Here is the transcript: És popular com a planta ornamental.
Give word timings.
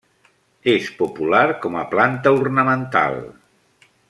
És 0.73 0.87
popular 1.01 1.43
com 1.67 1.77
a 1.83 1.85
planta 1.93 2.35
ornamental. 2.41 3.23